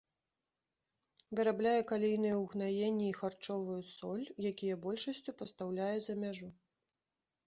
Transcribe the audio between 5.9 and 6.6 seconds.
за мяжу.